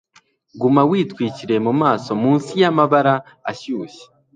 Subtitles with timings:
[0.59, 3.13] Guma witwikiriye mumaso munsi yamabara
[3.51, 4.05] ashyushye